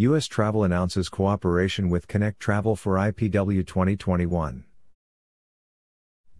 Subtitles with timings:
[0.00, 0.26] U.S.
[0.26, 4.64] Travel announces cooperation with Connect Travel for IPW 2021.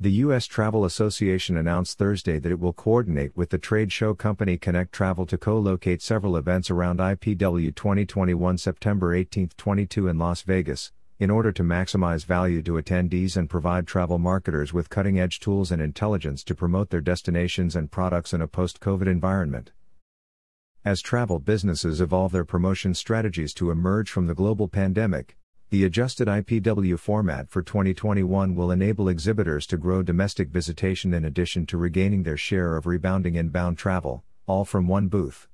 [0.00, 0.46] The U.S.
[0.46, 5.26] Travel Association announced Thursday that it will coordinate with the trade show company Connect Travel
[5.26, 11.28] to co locate several events around IPW 2021 September 18 22 in Las Vegas, in
[11.28, 15.82] order to maximize value to attendees and provide travel marketers with cutting edge tools and
[15.82, 19.70] intelligence to promote their destinations and products in a post COVID environment.
[20.82, 25.36] As travel businesses evolve their promotion strategies to emerge from the global pandemic,
[25.68, 31.66] the adjusted IPW format for 2021 will enable exhibitors to grow domestic visitation in addition
[31.66, 35.48] to regaining their share of rebounding inbound travel, all from one booth.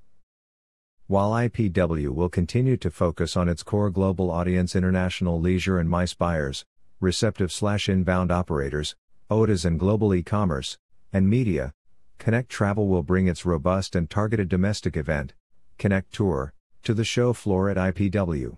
[1.09, 6.15] While IPW will continue to focus on its core global audience international leisure and MICE
[6.15, 6.65] buyers,
[7.01, 8.95] receptive slash inbound operators,
[9.29, 10.79] OTAs and global e-commerce,
[11.13, 11.73] and media,
[12.19, 15.35] Connect Travel will bring its robust and targeted domestic event,
[15.79, 16.53] Connect Tour,
[16.83, 18.57] to the show floor at IPW.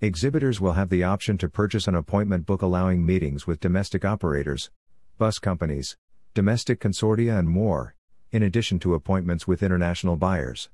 [0.00, 4.70] Exhibitors will have the option to purchase an appointment book allowing meetings with domestic operators,
[5.16, 5.96] bus companies,
[6.34, 7.94] domestic consortia, and more,
[8.30, 10.70] in addition to appointments with international buyers.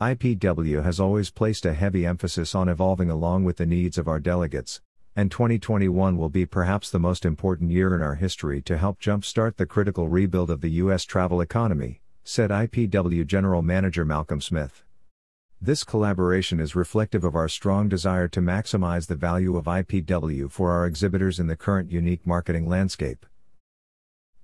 [0.00, 4.18] IPW has always placed a heavy emphasis on evolving along with the needs of our
[4.18, 4.80] delegates,
[5.16, 9.56] and 2021 will be perhaps the most important year in our history to help jumpstart
[9.56, 11.04] the critical rebuild of the U.S.
[11.04, 14.84] travel economy, said IPW General Manager Malcolm Smith.
[15.60, 20.70] This collaboration is reflective of our strong desire to maximize the value of IPW for
[20.70, 23.26] our exhibitors in the current unique marketing landscape.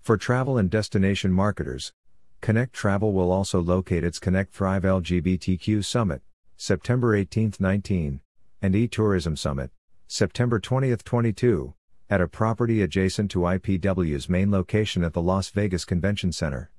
[0.01, 1.93] For travel and destination marketers,
[2.41, 6.21] Connect Travel will also locate its Connect Thrive LGBTQ Summit,
[6.57, 8.21] September 18 19,
[8.61, 9.71] and eTourism Summit,
[10.17, 11.75] September 20, 22,
[12.09, 16.71] at a property adjacent to IPW's main location at the Las Vegas Convention Center.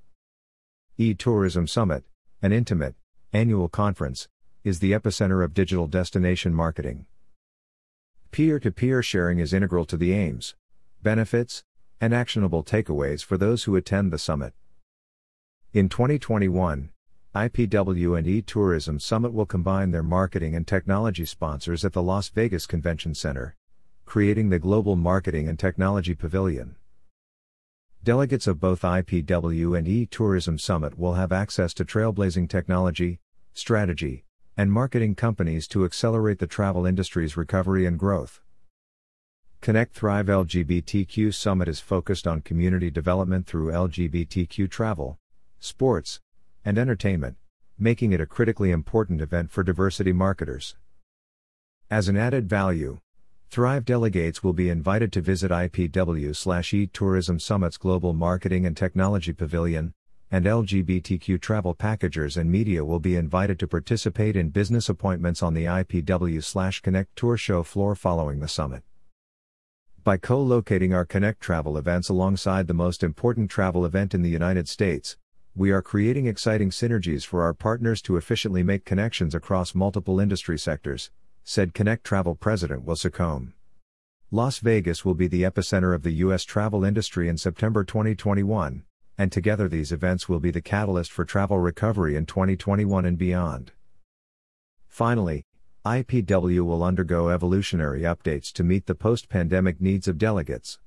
[0.98, 2.06] E-Tourism Summit,
[2.42, 2.96] an intimate,
[3.34, 4.30] annual conference,
[4.64, 7.08] is the epicenter of digital destination marketing.
[8.32, 10.56] Peer to peer sharing is integral to the aims,
[11.04, 11.66] benefits,
[12.00, 14.54] and actionable takeaways for those who attend the summit.
[15.74, 16.90] In 2021,
[17.36, 22.66] IPW and eTourism Summit will combine their marketing and technology sponsors at the Las Vegas
[22.66, 23.58] Convention Center,
[24.06, 26.78] creating the Global Marketing and Technology Pavilion.
[28.02, 33.20] Delegates of both IPW and eTourism Summit will have access to trailblazing technology,
[33.54, 34.24] strategy,
[34.56, 38.40] and marketing companies to accelerate the travel industry's recovery and growth.
[39.60, 45.18] Connect Thrive LGBTQ Summit is focused on community development through LGBTQ travel,
[45.60, 46.22] sports,
[46.66, 47.38] and entertainment,
[47.78, 50.76] making it a critically important event for diversity marketers.
[51.90, 53.00] As an added value,
[53.50, 59.94] Thrive delegates will be invited to visit IPW Tourism Summit's Global Marketing and Technology Pavilion,
[60.32, 65.54] and LGBTQ travel packagers and media will be invited to participate in business appointments on
[65.54, 68.84] the IPW Connect Tour Show floor following the summit.
[70.04, 74.30] By co locating our Connect travel events alongside the most important travel event in the
[74.30, 75.18] United States,
[75.58, 80.60] we are creating exciting synergies for our partners to efficiently make connections across multiple industry
[80.60, 81.12] sectors,
[81.46, 83.54] said Connect Travel President Will Seccombe.
[84.32, 86.44] Las Vegas will be the epicenter of the U.S.
[86.44, 88.84] travel industry in September 2021,
[89.18, 93.72] and together these events will be the catalyst for travel recovery in 2021 and beyond.
[94.90, 95.46] Finally,
[95.86, 100.80] IPW will undergo evolutionary updates to meet the post pandemic needs of delegates.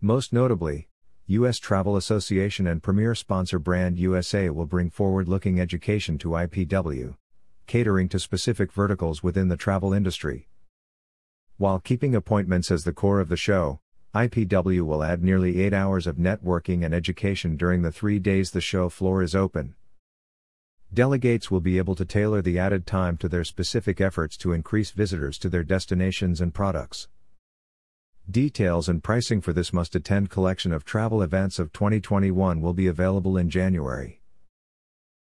[0.00, 0.88] Most notably,
[1.30, 1.60] U.S.
[1.60, 7.14] Travel Association and premier sponsor Brand USA will bring forward looking education to IPW,
[7.68, 10.48] catering to specific verticals within the travel industry.
[11.56, 13.78] While keeping appointments as the core of the show,
[14.12, 18.60] IPW will add nearly eight hours of networking and education during the three days the
[18.60, 19.76] show floor is open.
[20.92, 24.90] Delegates will be able to tailor the added time to their specific efforts to increase
[24.90, 27.06] visitors to their destinations and products.
[28.30, 32.86] Details and pricing for this must attend collection of travel events of 2021 will be
[32.86, 34.19] available in January.